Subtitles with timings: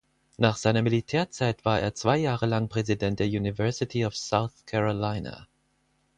[0.39, 5.47] Nach seiner Militärzeit war er zwei Jahre lang Präsident der University of South Carolina.